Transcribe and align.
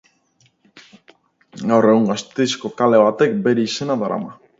Gaur 1.71 1.87
egun 1.89 2.07
Gasteizko 2.13 2.73
kale 2.79 3.03
batek 3.05 3.37
bere 3.49 3.67
izena 3.71 3.99
darama. 4.05 4.35